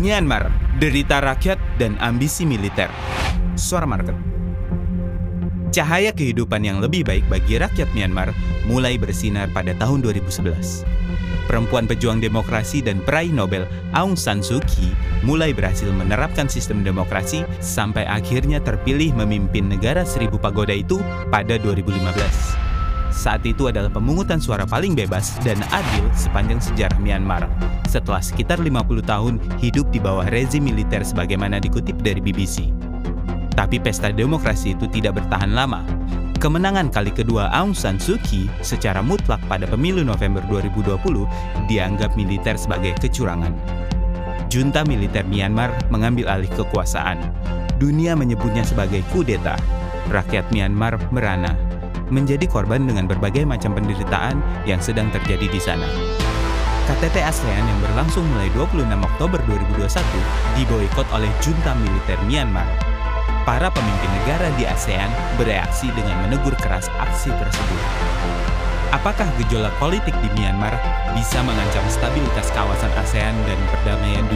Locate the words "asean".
57.22-57.64, 64.66-65.06, 72.98-73.38